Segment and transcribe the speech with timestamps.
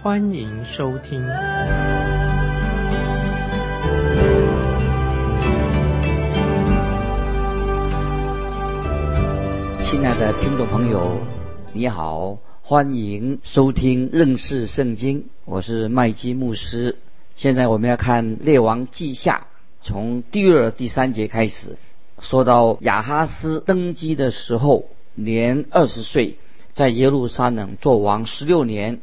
[0.00, 1.20] 欢迎收听。
[9.82, 11.18] 亲爱的听众朋友，
[11.72, 16.96] 你好，欢迎收听认识圣经，我是麦基牧师。
[17.34, 19.48] 现在我们要看《列王记下》，
[19.84, 21.76] 从第二、第三节开始。
[22.20, 24.84] 说到亚哈斯登基的时候，
[25.16, 26.36] 年二十岁，
[26.72, 29.00] 在耶路撒冷做王十六年，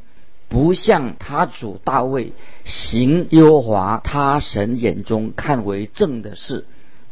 [0.47, 6.65] 不像他主大卫行耶和华他神眼中看为正的事，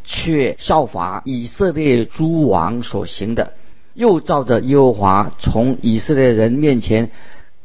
[0.04, 3.54] 却效法以色列诸王所行的，
[3.94, 7.12] 又照着耶和华从以色列人面前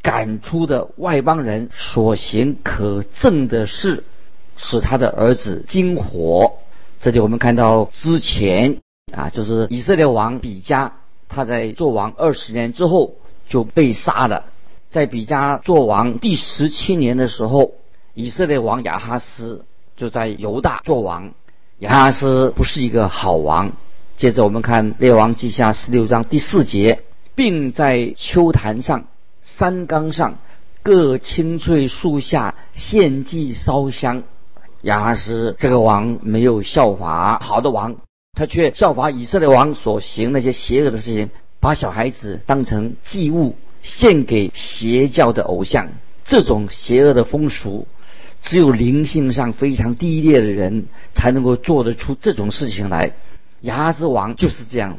[0.03, 4.05] 赶出的外邦人所行可憎的事，
[4.57, 6.55] 使他的儿子惊火。
[7.01, 8.79] 这里我们看到之前
[9.13, 10.95] 啊，就是以色列王比加，
[11.29, 13.15] 他在做王二十年之后
[13.49, 14.47] 就被杀了。
[14.91, 17.73] 在比加做王第十七年的时候，
[18.15, 21.35] 以色列王亚哈斯就在犹大做王。
[21.81, 23.73] 亚哈斯不是一个好王。
[24.17, 27.03] 接着我们看列王记下十六章第四节，
[27.35, 29.05] 并在秋坛上、
[29.43, 30.39] 山冈上
[30.83, 34.25] 各青翠树下献祭烧香。
[34.83, 37.97] 亚哈斯这个王没有效法好的王，
[38.33, 41.31] 他却效法以色列王所行那些邪恶的事情，
[41.61, 45.89] 把小孩子当成祭物献给邪教的偶像。
[46.25, 47.87] 这种邪恶的风俗，
[48.43, 53.13] 只有灵性上非常低劣的人才能够做得出这种事情来。
[53.63, 54.99] 亚哈斯王就是这样。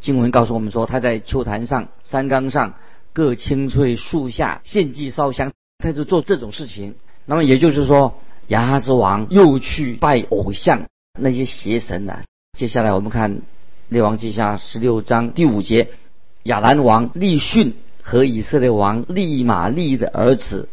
[0.00, 2.74] 经文告诉我们说，他在秋坛上、山冈上、
[3.12, 6.94] 各青翠树下献祭烧香，他就做这种事情。
[7.26, 8.20] 那么也就是说。
[8.48, 10.82] 亚哈斯王又去拜偶像，
[11.18, 12.20] 那些邪神呢？
[12.58, 13.36] 接下来我们看
[13.88, 15.88] 《列王记下》十六章第五节：
[16.42, 17.72] 亚兰王利逊
[18.06, 20.68] 和以色列王利玛利的儿子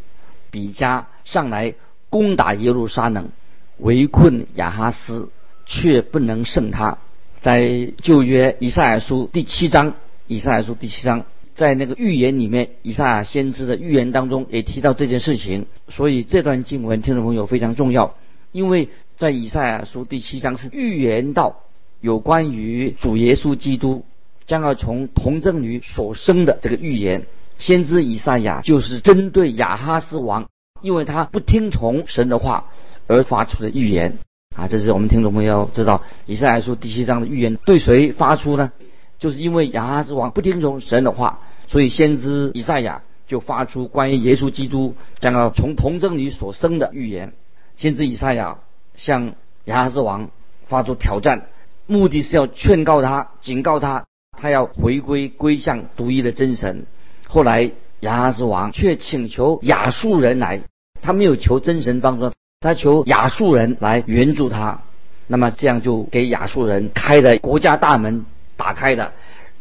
[0.52, 1.74] 比加上来
[2.10, 3.30] 攻打耶路撒冷，
[3.78, 5.30] 围困亚哈斯，
[5.66, 6.98] 却不能胜他。
[7.40, 9.96] 在旧约以赛亚书第七章，
[10.28, 11.24] 以赛亚书第七章。
[11.54, 18.16] 在那个预言里面，以赛亚先知的预言当中也提到这件事情，所以这段经文听众朋友非常重要，
[18.52, 21.62] 因为在以赛亚书第七章是预言到
[22.00, 24.06] 有关于主耶稣基督
[24.52, 27.26] 将要从童贞女所生的这个预言，
[27.58, 30.50] 先知以赛亚就是针对亚哈斯王，
[30.82, 32.66] 因为他不听从神的话
[33.08, 34.18] 而发出的预言
[34.54, 38.74] 啊，这是我们听众朋友知道，以赛亚书第七章的预言对谁发出呢？
[39.20, 41.40] 就是因为亚哈斯王不听从神的话，
[41.70, 47.32] 所以先知以赛亚就发出关于耶稣基督将要从童贞女所生的预言。
[47.78, 48.58] 先知以赛亚
[48.96, 49.34] 向
[49.64, 50.30] 亚哈斯王
[50.66, 51.48] 发出挑战，
[51.88, 54.04] 目的是要劝告他、警告他，
[54.42, 56.86] 他要回归归向独一的真神。
[57.28, 60.62] 后来亚哈斯王却请求亚述人来，
[61.02, 64.82] 他没有求真神帮助，他求亚述人来援助他。
[65.28, 68.26] 那么这样就给亚述人开了国家大门。
[68.58, 69.14] 打开的，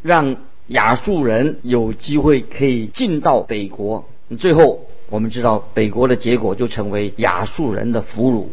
[0.02, 0.36] 让
[0.66, 4.06] 亚述人有机会可以进到北国。
[4.38, 8.48] 最后，我们知道北国的结果就成为亚述人的俘虏。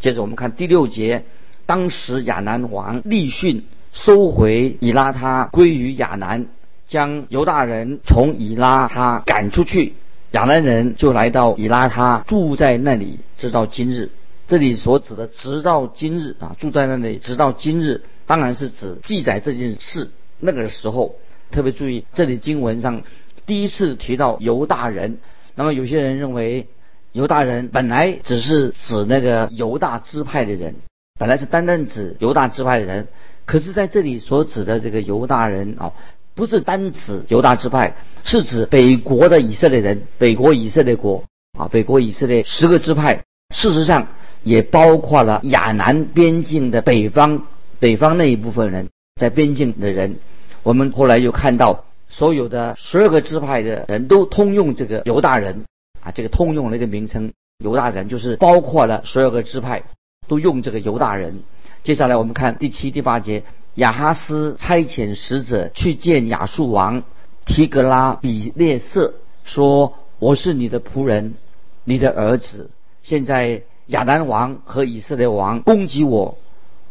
[0.00, 1.24] 接着我们看第六节，
[1.66, 6.46] 当时亚南王立训收回以拉他归于亚南，
[6.86, 9.94] 将犹大人从以拉他赶出去，
[10.32, 14.10] 亚南人就来到以拉他住在那里，直到今日。
[14.48, 18.02] 这里所指的直到今日啊，住在那里直到今日。
[18.26, 20.10] 当然是指记载这件事
[20.40, 21.16] 那个时候，
[21.50, 23.02] 特别注意这里经文上
[23.46, 25.18] 第一次提到犹大人。
[25.54, 26.66] 那么有些人认为
[27.12, 30.76] 犹大人本来只是指那个犹大支派的人，
[31.18, 33.08] 本来是单单指犹大支派的人。
[33.44, 35.92] 可是在这里所指的这个犹大人啊，
[36.34, 37.94] 不是单指犹大支派，
[38.24, 41.24] 是指北国的以色列人，北国以色列国
[41.58, 43.24] 啊，北国以色列十个支派，
[43.54, 44.06] 事实上
[44.42, 47.42] 也包括了亚南边境的北方。
[47.78, 50.16] 北方那一部分人在边境的人，
[50.62, 55.64] 我们后来又看到所有的十二个支派的人都通用这个犹大人
[56.00, 59.82] 啊，这个通用的一个名称犹大人，就是包括了十二个支派
[60.28, 61.42] 都用这个犹大人。
[61.82, 63.42] 接下来我们看第七、第八节，
[63.74, 67.02] 亚哈斯差遣使者去见亚述王
[67.44, 71.34] 提格拉比列色，说：“我是你的仆人，
[71.82, 72.70] 你的儿子，
[73.02, 76.38] 现在亚兰王和以色列王攻击我，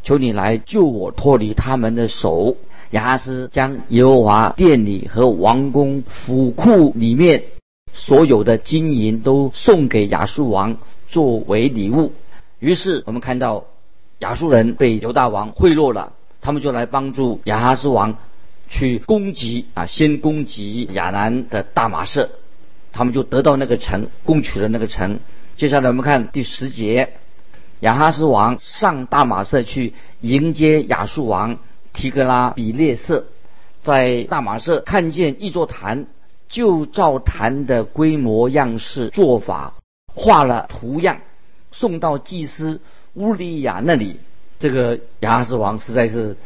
[0.04, 2.58] 求你来救我脱离他们的手。
[2.90, 7.44] 亚哈斯将耶和华殿里和王宫府库里面
[7.94, 10.76] 所有的金银都送给亚述王
[11.08, 12.12] 作为礼物。
[12.60, 13.64] 于是我们看到
[14.22, 18.16] 亚述人被犹大王贿赂了，他们就来帮助亚哈斯王
[18.70, 22.30] 去攻击啊，先攻击亚南的大马士，
[22.92, 25.20] 他们就得到那个城，攻取了那个城。
[25.58, 27.14] 接下来我们看第十节，
[27.80, 31.58] 亚哈斯王上大马色去迎接亚述王。
[31.94, 33.26] 提格拉比列色
[33.82, 36.06] 在大马色看见一座坛，
[36.48, 39.74] 就照坛的规模样式做法
[40.06, 41.18] 画了图样，
[41.74, 42.80] 送到祭司
[43.14, 44.20] 乌利亚那里。
[44.60, 46.38] 这个亚哈斯王实在是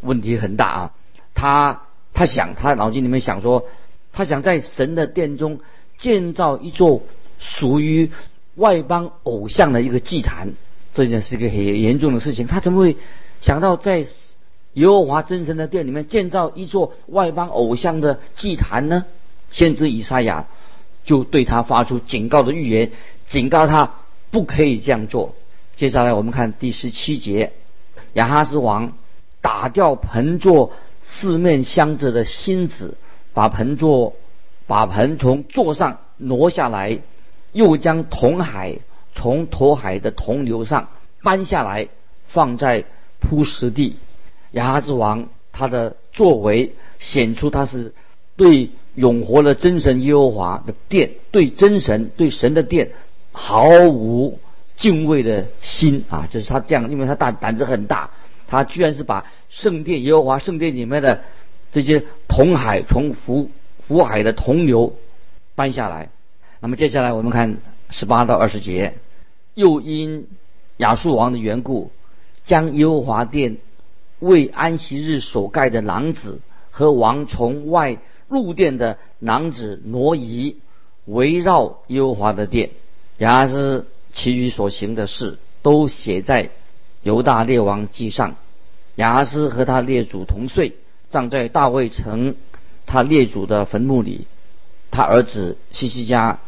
[0.00, 0.92] 问题很大啊！
[1.34, 1.82] 他
[2.12, 3.66] 他想，他脑筋里面想说，
[4.12, 5.60] 他想在神的殿中
[5.98, 7.02] 建造一座
[7.38, 8.10] 属于
[8.56, 10.54] 外邦偶像的一个祭坛，
[10.92, 12.46] 这件是一个很严重的事情。
[12.46, 12.96] 他怎么会
[13.40, 14.06] 想到在？
[14.74, 19.04] 耶和华真神的殿里面建造一座外邦偶像的祭坛呢？
[19.50, 20.46] 先知以赛亚
[21.04, 22.92] 就对他发出警告的预言，
[23.24, 23.94] 警告他
[24.30, 25.34] 不可以这样做。
[25.80, 27.52] 接下来我们看第十七节，
[28.12, 28.92] 亚哈斯王
[29.40, 32.98] 打掉盆座四面镶着的芯子，
[33.32, 34.12] 把盆座
[34.66, 36.98] 把盆从座上挪下来，
[37.52, 38.76] 又将铜海
[39.14, 40.90] 从头海的铜流上
[41.22, 41.88] 搬下来，
[42.26, 42.84] 放在
[43.18, 43.96] 铺石地。
[44.50, 47.94] 亚哈斯王他的作为显出他是
[48.36, 52.90] 对永活的真神耶和华的殿，对真神对神的殿
[53.32, 54.38] 毫无
[54.80, 56.26] 敬畏的心啊！
[56.28, 58.10] 就是他这样，因为他大胆子很大，
[58.48, 61.20] 他居然是把圣殿耶和华圣殿里面的
[61.70, 63.50] 这些铜海从福
[63.86, 64.94] 福海的铜牛
[65.54, 66.08] 搬下来。
[66.58, 67.58] 那么接下来我们看
[67.90, 68.94] 十八到二十节，
[69.54, 70.26] 又因
[70.78, 71.92] 亚述王的缘故，
[72.42, 73.58] 将耶和华殿。
[74.18, 77.96] 为安息日所盖的廊子和王从外
[78.28, 80.58] 入殿的廊子挪移，
[81.06, 82.68] 围绕耶和华的殿。
[83.16, 86.50] 亚哈斯其余所行的事都写在
[87.02, 88.36] 犹大列王记上。
[88.96, 90.74] 亚哈斯和他列祖同岁，
[91.08, 92.34] 葬在大卫城
[92.86, 94.26] 他列祖的坟墓里。
[94.90, 96.38] 他儿子西西家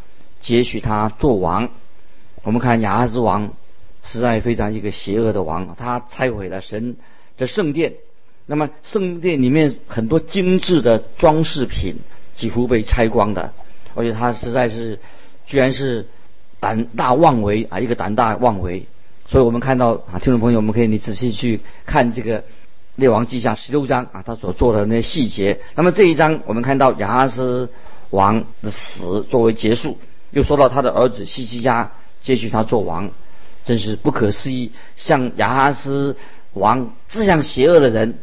[0.41, 1.71] 接许他做王。
[2.43, 3.53] 我们看亚哈斯王
[4.05, 6.97] 实在非常一个邪恶的王，他拆毁了神。
[7.39, 7.95] 的圣殿，
[8.45, 11.97] 那么圣殿里面很多精致的装饰品
[12.37, 13.55] 几乎被拆光的，
[13.95, 15.01] 而且他实在是，
[15.47, 16.07] 居然是
[16.63, 18.87] 胆大妄为啊，一个胆大妄为。
[19.27, 22.39] 所以我们看到啊，听众朋友，我们可以你仔细去看这个
[22.95, 25.59] 《列王记下》十六章啊，他所做的那些细节。
[25.75, 27.69] 那么这一章我们看到亚哈斯
[28.11, 29.99] 王的死作为结束，
[30.31, 33.11] 又说到他的儿子西西家接续他做王，
[33.65, 34.71] 真是不可思议。
[34.95, 36.17] 像亚哈斯。
[36.55, 38.19] 王这样邪恶的人，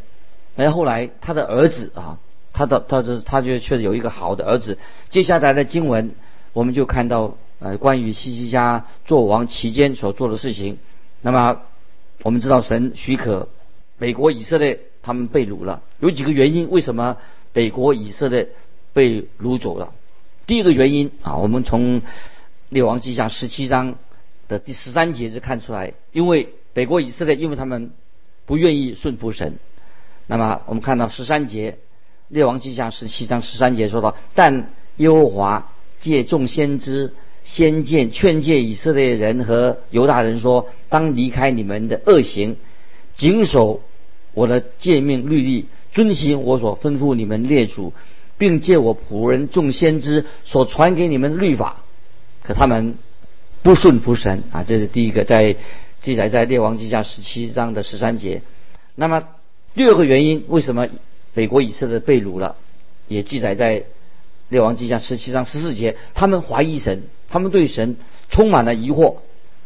[0.54, 2.16] 哎，后来他的儿子啊，
[2.52, 4.78] 他的他的他就确实有一个好的儿子。
[5.08, 6.12] 接下来的经文，
[6.52, 10.78] 我们就看到呃，关于西西家做王期间所做的事情。
[11.22, 11.60] 那么
[12.22, 13.48] 我们知道神许可
[13.98, 17.16] 美国以色列他们被掳了，有几个原因，为什么
[17.52, 18.48] 北国以色列
[18.92, 19.94] 被掳走了？
[20.46, 22.02] 第一个原因啊，我们从
[22.68, 23.94] 列王记下十七章
[24.48, 27.92] 的第十三节就看出来，因为北国以色列，因为他们。
[28.46, 29.60] 不愿意顺服神，
[30.26, 31.78] 那么我们看到十三节，
[32.26, 37.14] 列王记下十七章十三节说到，但耶和华借众先知
[37.44, 42.56] 先见劝诫以色列人和犹大人说，当离开你们的恶行，
[43.14, 43.80] 谨守
[44.34, 47.92] 我的诫命律例，遵行我所吩咐你们列祖，
[48.38, 51.82] 并借我仆人众先知所传给你们的律法，
[52.42, 52.94] 可他们
[53.62, 55.56] 不顺服神啊，这是第一个在。
[56.02, 58.40] 记载在列王记下十七章的十三节。
[58.94, 59.22] 那么
[59.74, 60.88] 第二个原因，为什么
[61.34, 62.56] 北国以色列被掳了，
[63.06, 63.84] 也记载在
[64.48, 65.98] 列王记下十七章十四节。
[66.14, 67.96] 他们怀疑神，他们对神
[68.28, 69.16] 充满了疑惑。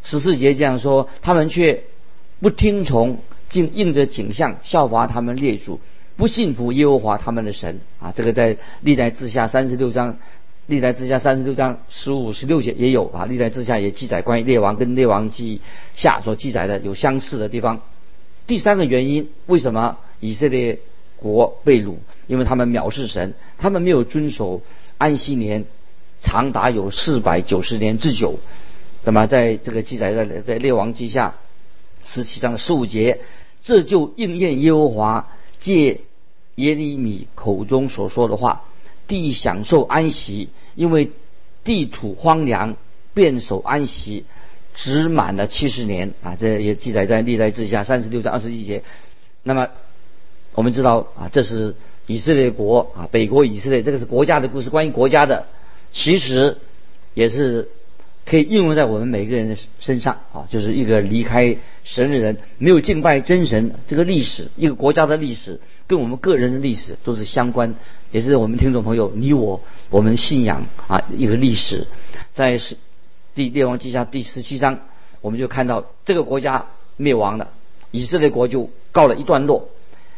[0.05, 1.83] 十四节这样说，他们却
[2.41, 3.19] 不听从，
[3.49, 5.81] 竟应着景象效法他们列祖，
[6.17, 8.13] 不信服耶和华他们的神啊！
[8.15, 10.19] 这个在历代志下三十六章。
[10.67, 15.61] 历代之下三十六章十五、十六节也有啊，历代之下也记载关于列王跟列王记
[15.95, 17.83] 下所记载的有相似的地方。
[18.47, 20.79] 第三个原因，为什么以色列
[21.17, 21.97] 国被掳？
[22.27, 24.63] 因为他们藐视神，他们没有遵守
[24.97, 25.67] 安息年，
[26.25, 28.41] 长达有四百九十年之久。
[29.05, 31.35] 那么在这个记载在在列王记下
[32.05, 33.21] 十七章的十五节，
[33.63, 35.29] 这就应验耶和华
[35.61, 36.01] 借
[36.57, 38.65] 耶利米口中所说的话。
[39.07, 41.11] 地享受安息，因为
[41.63, 42.75] 地土荒凉，
[43.13, 44.25] 便守安息，
[44.75, 48.83] 只满了七十年啊，这也记载在历代志下三十六章二十一节。
[49.43, 49.69] 那么
[50.55, 51.77] 我们知道啊，这是
[52.07, 55.47] 以色列国啊，北国以色列，这个是国家的故事，关于国家的，
[55.95, 56.59] 其实
[57.15, 57.71] 也是
[58.27, 67.75] 可以应用在我们每个人的身上啊，就是一个离开神的人，没有敬拜真神，这个历史，一个国家的历史，跟我们个人的历史都是相关，
[68.11, 71.87] 也是我们听众朋友你我我们信仰啊一个历史，
[72.35, 72.77] 在是。
[73.37, 74.79] 第列王记下第十七章，
[75.21, 77.49] 我们就看到这个国家灭亡了，
[77.91, 79.71] 以色列国就告了一段落。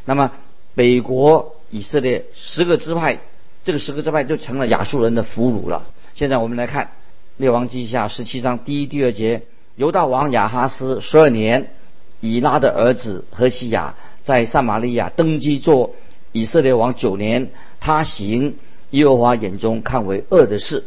[0.04, 0.32] 那么
[0.74, 3.20] 北国以色列十个支派，
[3.66, 5.82] 这个十个支派就成了亚述人的俘虏了。
[6.14, 6.90] 现在我们来看
[7.36, 9.42] 列王记下十七章第一、第二节：
[9.74, 11.70] 犹大王亚哈斯十二年，
[12.20, 15.96] 以拉的儿子何西雅在撒玛利亚登基做
[16.30, 18.54] 以色列王九年，他行
[18.90, 20.84] 耶和华眼中看为恶的事，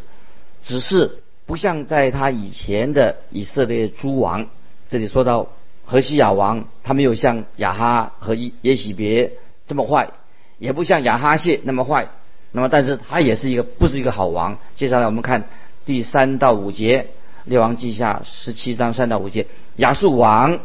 [0.63, 1.19] 只是。
[1.45, 4.48] 不像在他以前的以色列诸王，
[4.88, 5.50] 这里说到
[5.83, 9.33] 何西亚王，他没有像亚哈和耶喜别
[9.67, 10.12] 这么坏，
[10.59, 12.07] 也不像亚哈谢那么坏。
[12.51, 14.58] 那么，但是他也是一个不是一个好王。
[14.75, 15.46] 接下来我们看
[15.86, 17.08] 第三到五节，
[17.46, 20.60] 列王记下十七章三到五节，亚述王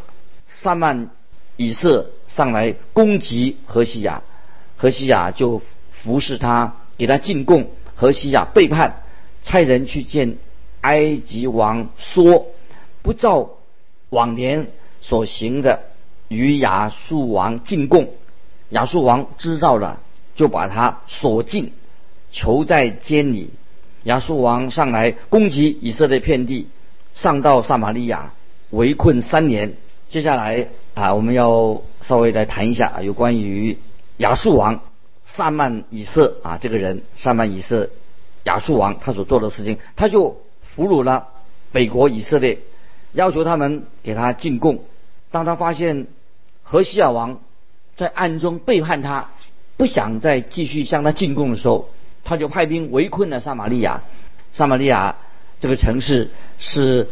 [0.48, 1.10] 撒曼
[1.56, 4.22] 以色上来攻击何西亚，
[4.76, 5.62] 何西亚就
[5.92, 7.68] 服侍他，给他进贡。
[7.96, 9.02] 何西亚背叛，
[9.42, 10.36] 差人去见。
[10.80, 12.48] 埃及王说
[13.00, 13.48] ：“不照
[14.10, 14.66] 往年
[15.00, 15.80] 所行的，
[16.28, 18.10] 与亚述王进贡。
[18.68, 20.02] 亚述王知道了，
[20.34, 21.72] 就把他锁禁，
[22.30, 23.50] 囚在监里。
[24.04, 26.68] 亚述王上来攻击以色列片地，
[27.14, 28.32] 上到撒玛利亚，
[28.70, 29.74] 围困三年。
[30.08, 33.78] 接下来啊，我们要稍微来谈一下有关于
[34.18, 34.80] 亚述王
[35.24, 37.90] 萨曼以色啊这个人，萨曼以色
[38.44, 40.36] 亚述王他所做的事情，他就。”
[40.74, 41.28] 俘虏了
[41.70, 42.58] 北国以色列，
[43.12, 44.80] 要求他们给他进贡。
[45.30, 46.08] 当他发现
[46.64, 47.38] 何西亚王
[47.94, 49.30] 在暗中背叛他，
[49.76, 51.88] 不想再继续向他进贡的时候，
[52.24, 54.02] 他就派兵围困了撒玛利亚。
[54.52, 55.16] 撒玛利亚
[55.60, 57.08] 这个城市是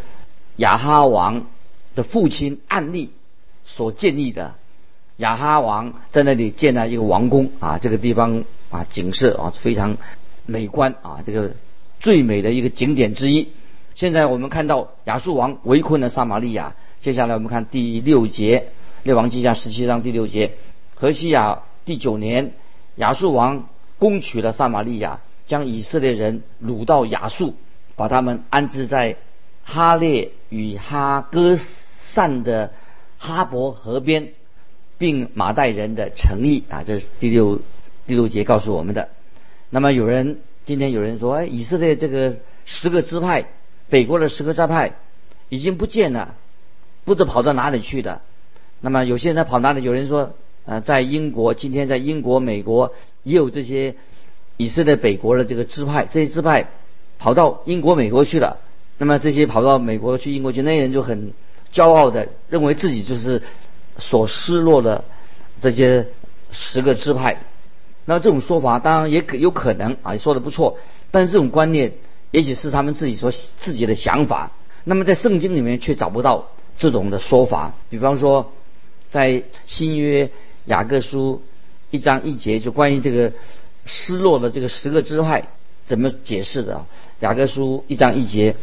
[0.57, 1.47] 亚哈王
[1.95, 3.11] 的父亲暗利
[3.65, 4.55] 所建立的。
[5.17, 9.97] 亚哈王在那里建了一个王宫啊，这个地方啊景色啊非常
[10.47, 11.53] 美观啊，这个。
[12.01, 13.53] 最美的一个景点之一。
[13.95, 16.75] 现在我们看到亚述王围困了撒玛利亚。
[17.01, 18.71] 接下来我们看第六节，
[19.05, 20.51] 列王记下十七章第六节。
[20.97, 22.53] 何西亚第九年，
[22.97, 27.55] 亚述王攻取了撒玛利亚，将以色列人掳到亚述，
[27.97, 29.17] 把他们安置在
[29.65, 31.59] 哈列与哈哥
[32.15, 32.73] 散的
[33.19, 34.31] 哈伯河边，
[34.99, 36.85] 并马代人的城邑啊。
[36.85, 37.61] 这是第六
[38.07, 39.09] 第六节告诉我们的。
[39.71, 40.39] 那么有人。
[40.65, 43.47] 今天有人说，哎，以色列这个十个支派，
[43.89, 44.93] 北国的十个支派
[45.49, 46.37] 已经不见了，
[47.05, 48.21] 不知跑到哪里去的。
[48.81, 49.83] 那么有些人跑哪里？
[49.83, 52.93] 有人说，呃，在英国，今天在英国、美国
[53.23, 53.97] 也有这些
[54.57, 56.69] 以色列北国的这个支派，这些支派
[57.19, 58.59] 跑到英国、美国去了。
[58.99, 61.33] 那么这些跑到美国去、英国去，那些人就很
[61.73, 63.43] 骄傲的认为自己就是
[63.97, 65.05] 所失落的
[65.61, 66.07] 这些
[66.53, 67.39] 十个支派。
[68.05, 70.79] 那这种说法当然也可有可能啊，说的不错，
[71.11, 71.93] 但是这种观念
[72.31, 74.53] 也许是他们自己所自己的想法。
[74.85, 77.75] 那么在圣经里面却找不到这种的说法。
[77.91, 78.53] 比方说，
[79.09, 80.31] 在新约
[80.67, 81.43] 雅各书
[81.91, 83.33] 一章一节，就关于这个
[83.85, 85.45] 失落的这个十个支派
[85.85, 86.85] 怎么解释的？
[87.21, 88.57] 雅各书一章一节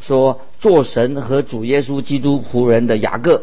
[0.00, 3.42] 说：“做神和主耶稣基督仆人的雅各。”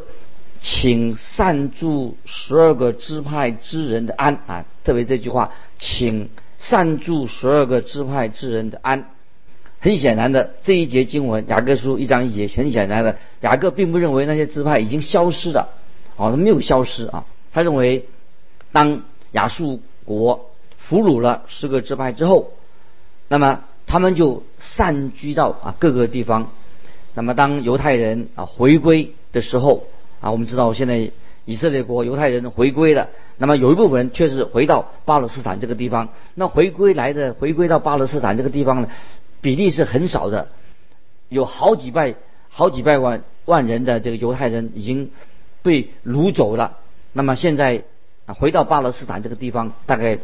[0.62, 4.66] 请善助十二个支派之人的安啊！
[4.84, 9.10] 特别这句话，请善助十二个支派之人的安。
[9.80, 15.70] 很显然的，这一节经文，雅各书一章一节，很显然的，雅各并不认为那些支派已经消失了，
[16.16, 17.26] 哦，他没有消失啊。
[17.56, 18.04] 他认为，
[18.74, 22.52] 当亚述国俘虏了十个支派之后，
[23.30, 26.50] 那么他们就散居到啊各个地方。
[27.14, 29.86] 那么当犹太人啊回归的时候，
[30.20, 31.10] 啊，我们知道现在
[31.46, 33.08] 以色列国犹太人回归了，
[33.38, 36.10] 那么有一部分人却是回到巴勒斯坦这个地方。
[36.34, 38.90] 那回归来的，回归到巴勒斯坦这个地方呢，
[39.40, 40.50] 比例是很少的，
[41.30, 42.16] 有好几百、
[42.50, 45.12] 好几百万万人的这个犹太人已经
[45.64, 46.80] 被掳走了。
[47.16, 47.84] 那么现在
[48.26, 50.20] 啊，回到巴勒斯坦这个地方，大概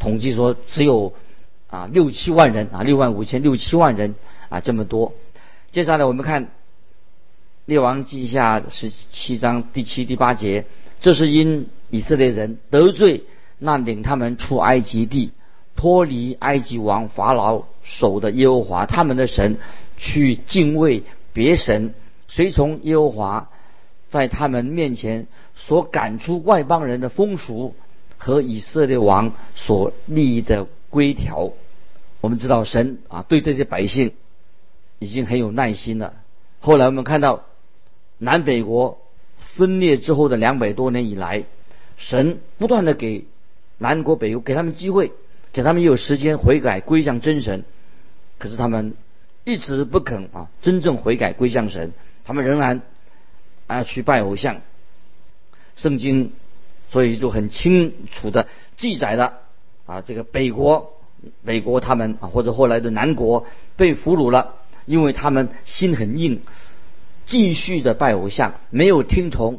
[0.00, 1.14] 统计说只有
[1.68, 4.16] 啊六七万人啊，六万五千、六七万人
[4.48, 5.14] 啊这么多。
[5.70, 6.50] 接下来我们看。
[7.68, 10.64] 列王记下十七章第七、第八节，
[11.02, 13.24] 这是因以色列人得罪
[13.58, 15.32] 那领他们出埃及地、
[15.76, 19.58] 脱离埃及王法老手的耶和华他们的神，
[19.98, 21.02] 去敬畏
[21.34, 21.92] 别神，
[22.26, 23.50] 随从耶和华
[24.08, 25.26] 在他们面前
[25.66, 27.74] 所赶出外邦人的风俗
[28.16, 31.52] 和以色列王所立的规条。
[32.20, 34.12] 我们知道神啊对这些百姓
[34.98, 36.14] 已经很有耐心了。
[36.60, 37.44] 后来我们看到
[38.18, 38.98] 南北国
[39.38, 41.44] 分裂之后的两百多年以来，
[41.96, 43.26] 神不断的给
[43.78, 45.12] 南国北国给他们机会，
[45.52, 47.64] 给他们有时间悔改归向真神，
[48.38, 48.94] 可是他们
[49.44, 51.92] 一直不肯啊真正悔改归向神，
[52.24, 52.80] 他们仍然
[53.66, 54.60] 啊去拜偶像。
[55.78, 56.32] 圣经
[56.90, 59.38] 所以就很清楚的记载了
[59.86, 60.92] 啊这个北国。
[61.44, 63.44] 北国他们啊，或者后来的南国
[63.74, 64.54] 被俘虏了，
[64.86, 66.42] 因为他们心很硬，
[67.26, 69.58] 继续的拜偶像，没有听从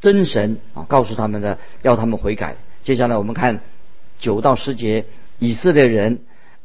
[0.00, 2.56] 真神啊告诉他们的，要他们悔改。
[2.84, 3.60] 接下来我们看
[4.18, 5.04] 九到十节，
[5.38, 6.20] 以色列人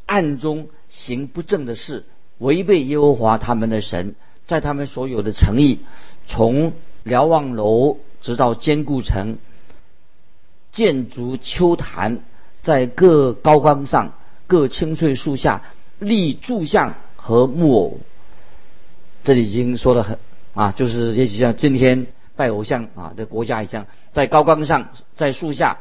[0.06, 2.06] 暗中行不正的事，
[2.38, 4.15] 违背耶和华他们的神，
[4.46, 5.79] 在他们所有的诚意，
[6.27, 6.72] 从
[7.03, 9.38] 瞭望楼直到坚固城，
[10.71, 12.19] 建筑秋坛，
[12.61, 14.13] 在各高岗上。
[14.47, 15.61] 各青翠树下
[15.99, 17.99] 立柱像和木偶，
[19.23, 20.17] 这里已经说的很
[20.55, 25.77] 啊，就是也许像今天拜偶像啊的国家一样，在高岗上，在树下。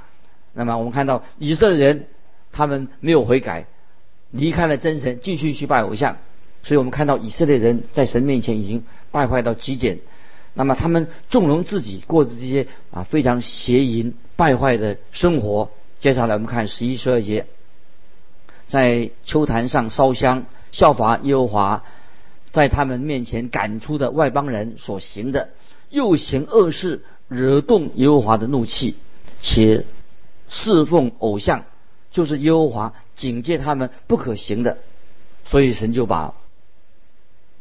[0.53, 2.09] 那么我们看到以色列人
[2.53, 3.65] 他们没有悔改，
[4.33, 6.19] 离开了真神，继续去拜偶像。
[6.63, 10.01] 所以我们看到以色列人在神面前已经败坏到极点。
[10.59, 15.71] 那么他们纵容自己过着这些啊非常邪淫败坏的生活。
[16.01, 17.47] 接下来我们看十一十二节。
[18.67, 21.85] 在秋坛上烧香，效法耶和华
[22.51, 25.51] 在他们面前赶出的外邦人所行的，
[25.91, 28.97] 又行恶事，惹动耶和华的怒气，
[29.41, 29.85] 且
[30.49, 31.67] 侍奉偶像，
[32.11, 34.79] 就是耶和华警戒他们不可行的。
[35.45, 36.35] 所以神就把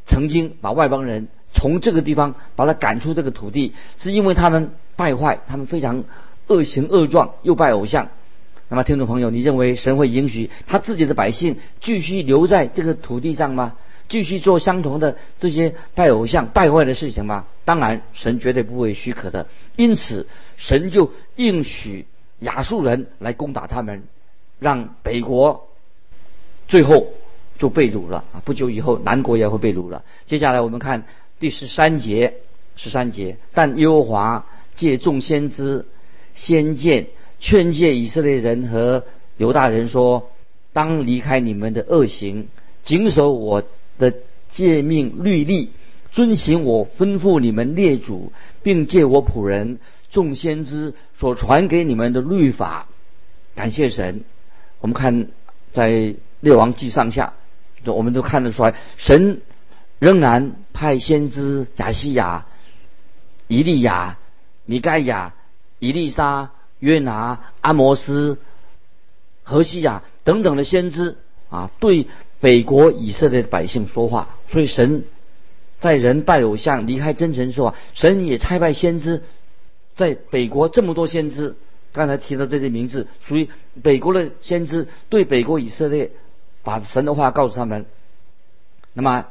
[0.08, 6.04] 曾经把外邦人从这个地方把他赶出这个土地，是因为他们败坏，他们非常
[6.48, 8.10] 恶行恶状，又拜偶像。
[8.70, 13.76] 那么，听众朋友，你认为神会允许他自己的百姓继续留在这个土地上吗？
[14.10, 17.46] 继续做相同的这些拜偶像、败坏的事情吗？
[17.66, 19.48] 当然，神绝对不会许可的。
[19.76, 22.06] 因此，神就应许
[22.40, 24.04] 亚述人来攻打他们，
[24.60, 25.68] 让北国
[26.68, 27.08] 最后
[27.58, 28.42] 就被掳了啊！
[28.46, 30.04] 不久以后，南国也会被掳了。
[30.26, 31.04] 接下来，我们看
[31.40, 32.36] 第十三节，
[32.76, 34.46] 十三节，但耶和华
[34.76, 35.86] 借众先知、
[36.34, 37.08] 先见。
[37.40, 39.04] 劝诫以色列人和
[39.38, 40.32] 犹大人说
[40.74, 42.48] ：“当离开你们的恶行，
[42.84, 43.62] 谨守我
[44.00, 44.12] 的
[44.50, 45.70] 诫命律例，
[46.12, 48.32] 遵行我吩咐你们列祖，
[48.64, 49.78] 并借我仆人
[50.10, 52.88] 众先知所传给你们的律法。”
[53.54, 54.24] 感谢神。
[54.80, 55.28] 我们看
[55.74, 57.34] 在列王记上下，
[57.86, 59.42] 我们都看得出来，神
[60.00, 62.46] 仍然派先知亚西亚、
[63.48, 64.18] 以利亚、
[64.66, 65.34] 米盖亚、
[65.80, 66.52] 以利沙。
[66.80, 68.38] 约拿、阿摩斯、
[69.42, 71.18] 何西亚等等的先知
[71.50, 72.06] 啊，对
[72.40, 74.38] 北国以色列的百姓说话。
[74.52, 75.04] 所以神
[75.80, 79.24] 在人拜偶像、离开真神时候，神也差派先知
[79.96, 81.56] 在北国这么多先知。
[81.94, 83.50] 刚才提到这些名字，属于
[83.82, 86.12] 北国的先知，对北国以色列
[86.62, 87.88] 把神的话告诉他们。
[88.94, 89.26] 那么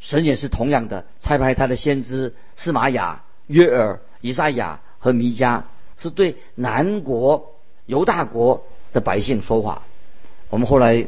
[0.00, 5.62] 神也是同样的差派他的先知司玛雅、约尔、以赛亚和弥迦。
[6.02, 9.82] 是对南国犹大国的百姓说话。
[10.48, 11.04] 我们后来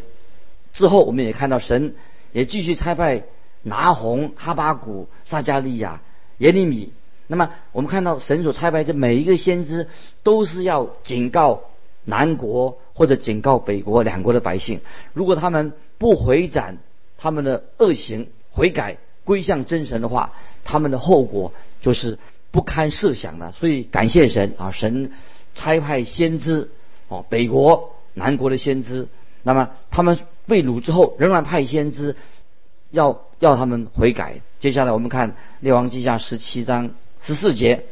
[0.74, 1.94] 之后，我们也看到神
[2.33, 3.22] 也继续差派
[3.62, 6.02] 拿红、哈巴谷、撒加利亚、
[6.37, 6.92] 耶利米。
[7.26, 9.88] 那么我们看到神所差派的每一个先知，
[10.22, 11.62] 都是要警告
[12.05, 14.81] 南国或者警告北国两国的百姓，
[15.14, 16.76] 如果他们不回转
[17.16, 22.18] 他们的恶行、悔改归向真神的话，他们的后果就是。
[22.52, 24.70] 不堪设想的，所以感谢神啊！
[24.72, 25.10] 神
[25.54, 26.68] 差派先知
[27.08, 29.08] 哦，北国、南国的先知。
[29.42, 32.14] 那么他们被掳之后，仍然派先知
[32.90, 34.42] 要要他们悔改。
[34.60, 36.90] 接下来我们看《列王记下》十七章
[37.22, 37.86] 十四节，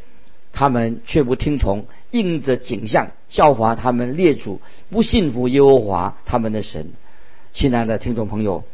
[0.52, 6.92] 他们却不听从，应着景象效法他们列祖，不信服耶和华他们的神。
[7.54, 8.64] 亲爱的听众朋友，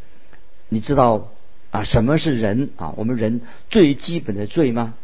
[0.69, 1.29] 你知道
[1.77, 2.95] 啊什么是人啊？
[2.97, 4.95] 我们人最基本的罪吗？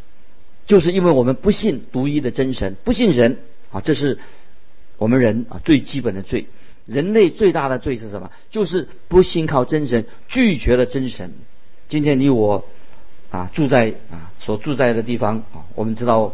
[0.65, 3.37] 就是因为我们不信独一的真神，不信人
[3.71, 4.19] 啊，这是
[4.97, 6.47] 我们人啊最基本的罪。
[6.87, 8.31] 人类最大的罪是什么？
[8.51, 11.35] 就是不信靠真神，拒绝了真神。
[11.89, 12.65] 今天你我
[13.31, 16.33] 啊住在啊所住在的地方啊，我们知道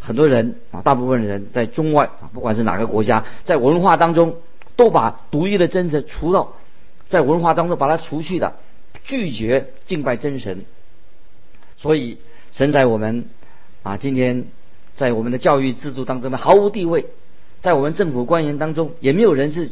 [0.00, 4.34] 很多人啊，大部分人在中外啊，不管是哪个国家，在文化当中
[4.74, 6.54] 都把独一的真神除到
[7.08, 8.56] 在文化当中把它除去的，
[9.06, 10.66] 拒绝敬拜真神。
[11.78, 12.18] 所以
[12.52, 13.24] 神在我们
[13.82, 14.44] 啊今天
[14.94, 17.06] 在我们的教育制度当中呢毫无地位，
[17.62, 19.70] 在我们政府官员当中也没有人是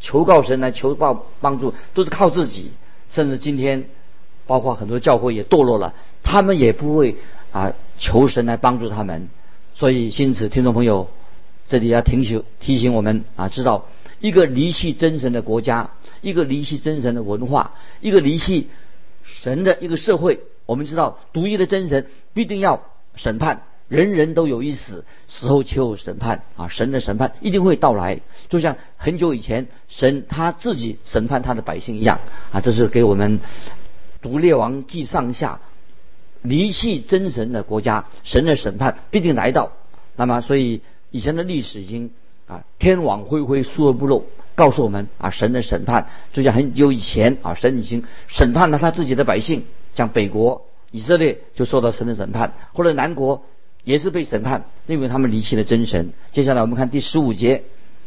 [0.00, 2.72] 求告神来求报帮助，都是靠自己。
[3.08, 3.84] 甚至今天，
[4.46, 5.94] 包括很多教会也堕落了，
[6.24, 7.16] 他们也不会
[7.52, 9.28] 啊求神来帮助他们。
[9.74, 11.08] 所以，因此，听众朋友，
[11.68, 13.86] 这里要提醒提醒我们啊，知道
[14.20, 18.68] 一个离弃真神的国家，一个离弃真神的文化，一个离弃
[19.22, 22.82] 神的一个社会，我们知道独一的真神必定要
[23.14, 32.20] 审判，人人都有一死，死后就有审判啊，神的审判一定会到来，就像很久以前神他自己审判他的百姓一样
[32.52, 33.40] 啊，这是给我们
[34.22, 35.60] 读列王记上下。
[36.42, 39.72] 离弃真神的国家，神的审判必定来到。
[40.14, 42.12] 那么，所以以前的历史已经
[42.46, 44.24] 啊，天网恢恢，疏而不漏，
[44.56, 49.62] 告诉我们啊，神的审判就像很久以前啊，神已经审判了他自己的百姓，
[49.94, 53.44] 像北国以色列就受到神的审判，或者南国
[53.84, 56.12] 也是被审判，因为他们离弃了真神。
[56.32, 57.62] 接下来我们看第十五节，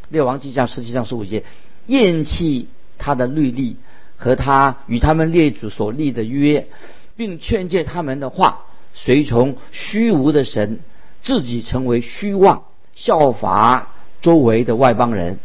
[0.10, 1.46] 列王记下实际上十五节，
[1.88, 3.78] 厌弃他的律例
[4.18, 6.68] 和他与他们列祖所立的约。
[7.16, 8.62] 并劝诫他们的话，
[8.94, 10.80] 随从虚无的神，
[11.22, 12.64] 自己成为虚妄，
[12.96, 13.90] 效法
[14.22, 15.38] 周围的外邦人，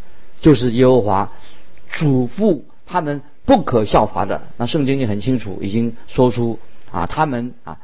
[0.45, 1.33] 就是耶和华
[1.89, 4.43] 嘱咐他们不可效法的。
[4.59, 6.59] 那圣经也很清楚，已经说出
[6.91, 7.79] 啊，他们啊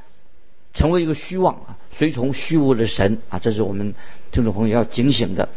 [0.74, 3.94] 成为一个虚妄啊，随从虚无的神啊，这是我们
[4.30, 5.48] 听众朋友要警醒的。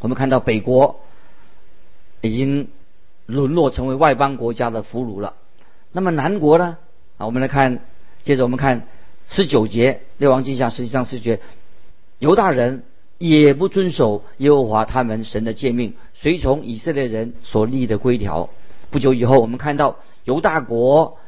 [0.00, 1.00] 我们看到北国
[2.20, 2.68] 已经
[3.24, 5.32] 沦落成为外邦国家的俘虏了，
[5.92, 6.76] 那么南国呢？
[7.16, 7.80] 啊我们来看，
[8.22, 8.86] 接着我们看
[9.28, 11.40] 十九节，列王记下实际上是觉
[12.18, 12.84] 犹大人
[13.22, 18.50] 也不遵守耶和华他们神的诫命，随从以色列人所立的规条。
[18.90, 21.18] 不久以后，我们看到犹大国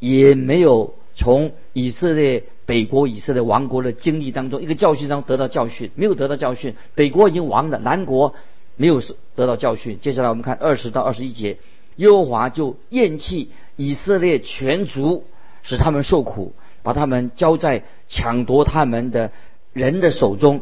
[0.00, 6.74] 也没有从以色列北国以色列王国的经历当中一个教训当中得到教训，没有得到教训。
[6.94, 8.34] 北国已经亡了，南国
[8.76, 9.00] 没有
[9.34, 9.98] 得到教训。
[10.00, 11.56] 接下来我们看二十到二十一节。
[11.96, 15.24] 耶和华就厌弃以色列全族，
[15.62, 19.32] 使他们受苦，把他们交在抢夺他们的
[19.72, 20.60] 人的手中，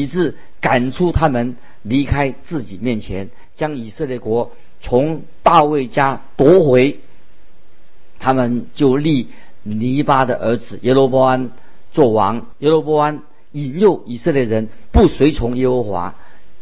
[0.00, 7.00] 以致赶出他们离开自己面前，将以色列国从大卫家夺回。
[8.18, 9.28] 他们就立
[9.62, 11.50] 尼巴的儿子耶罗波安
[11.92, 12.46] 做王。
[12.58, 16.14] 耶罗波安引诱以色列人不随从耶和华，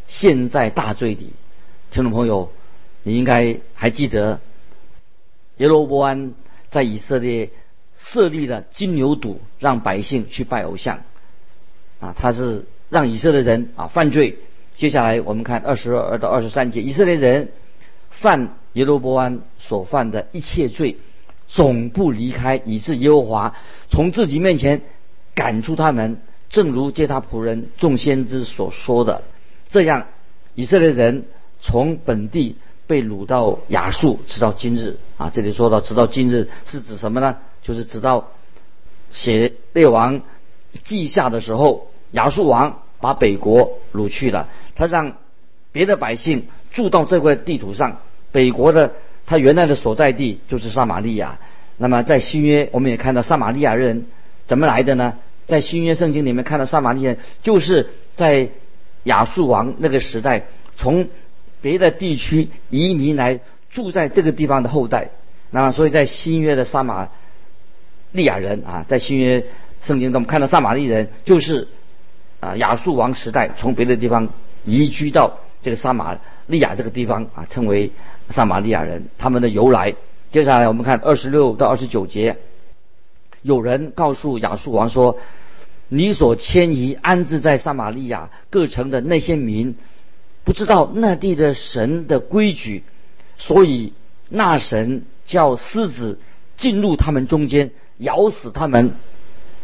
[0.06, 1.32] 陷在大罪里。
[1.90, 2.50] 听众朋友。
[3.02, 4.40] 你应该还记得，
[5.56, 6.34] 耶罗波安
[6.68, 7.48] 在以色列
[7.98, 10.98] 设立了金牛犊，让百姓去拜偶像，
[11.98, 14.36] 啊，他是让以色列人啊犯罪。
[14.76, 17.48] 接下来我们看二十二到二十三节，以色列人
[18.10, 20.98] 犯耶罗波安所犯的一切罪，
[21.48, 23.56] 总不离开，以致耶和华
[23.88, 24.82] 从自己面前
[25.34, 29.22] 赶出他们，正如接他仆人众先知所说的，
[29.70, 30.08] 这样
[30.54, 31.24] 以色列人
[31.62, 32.56] 从本地。
[32.86, 35.30] 被掳到亚述，直到今日啊！
[35.32, 37.36] 这里说到直到今日是指什么呢？
[37.62, 38.30] 就是直到
[39.12, 40.22] 写列王
[40.82, 45.14] 记下的时候，亚述王把北国掳去了，他让
[45.72, 47.98] 别的百姓住到这块地图上。
[48.32, 48.92] 北国的
[49.26, 51.38] 他原来的所在地就是撒玛利亚。
[51.78, 54.06] 那么在新约我们也看到撒玛利亚人
[54.46, 55.14] 怎么来的呢？
[55.46, 58.48] 在新约圣经里面看到撒玛利亚就是在
[59.04, 60.46] 亚述王那个时代
[60.76, 61.08] 从。
[61.62, 63.38] 别的地区移民来
[63.70, 65.10] 住在这个地方的后代，
[65.50, 67.10] 那么所以在新约的撒玛
[68.12, 69.44] 利亚人啊，在新约
[69.82, 71.68] 圣经中看到撒玛利亚人就是
[72.40, 74.28] 啊亚述王时代从别的地方
[74.64, 77.92] 移居到这个撒玛利亚这个地方啊，称为
[78.30, 79.08] 撒玛利亚人。
[79.18, 79.94] 他们的由来，
[80.32, 82.38] 接下来我们看二十六到二十九节，
[83.42, 85.18] 有人告诉亚述王说
[85.88, 89.76] ：“你所迁移安置在撒玛利亚各城的那些民。”
[90.42, 92.82] 不知道那地的神的规矩，
[93.36, 93.92] 所以
[94.30, 96.18] 那神叫狮子
[96.56, 98.92] 进入他们中间，咬死他们。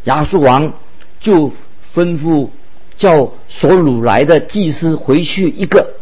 [0.03, 0.73] 亚述王
[1.19, 1.51] 就
[1.93, 2.49] 吩咐
[2.97, 5.93] 叫所掳来的祭司回去一个，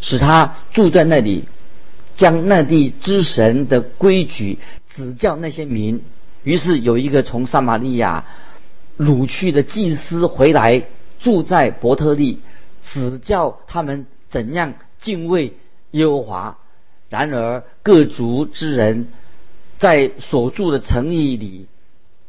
[0.00, 1.44] 使他住在那里，
[2.16, 4.58] 将那地之神的规矩
[4.96, 6.02] 指教那些民。
[6.42, 8.24] 于是有一个从撒玛利亚
[8.98, 10.84] 掳去的祭司回来，
[11.20, 12.40] 住在伯特利，
[12.82, 14.06] 指教他们。
[14.30, 15.54] 怎样敬畏
[15.92, 16.58] 耶和华？
[17.08, 19.08] 然而各族之人
[19.78, 21.66] 在所住的城邑里，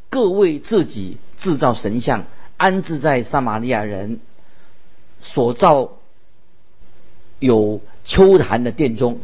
[0.10, 2.24] 各为自己制造神像，
[2.60, 4.20] 安置在撒玛利亚人
[5.22, 5.92] 所造
[7.40, 9.20] 有秋坛的殿中。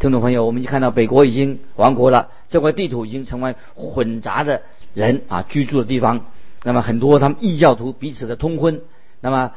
[0.00, 6.26] 听众朋友，我们就看到北国已经亡国了，这块地图已经成为混杂的人啊居住的地方。
[6.64, 8.82] 那么很多他们异教徒彼此的通婚。
[9.20, 9.52] 那么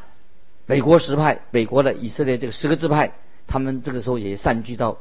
[0.68, 3.14] 美国十派，美国的以色列这个十个支派，
[3.48, 4.98] 他们这个时候也散居到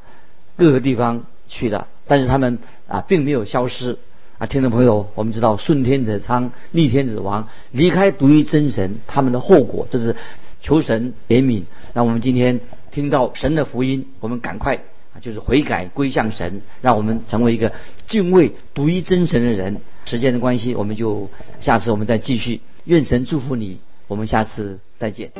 [0.56, 1.86] 各个地方去了。
[2.06, 3.98] 但是他们啊并没有消失
[4.40, 10.16] 啊，听众朋友，我们知道顺天者昌，逆天者亡，离开独一真神，他们的后果这是
[10.62, 11.64] 求神怜悯。
[11.92, 12.58] 那我们今天
[12.90, 14.76] 听到神的福音，我们赶快
[15.12, 17.70] 啊就是悔改归向神，让我们成为一个
[18.06, 19.76] 敬畏独一真神的人。
[20.06, 21.28] 时间的关系，我们就
[21.60, 22.62] 下次我们再继续。
[22.84, 25.30] 愿神祝福你，我们下次再见。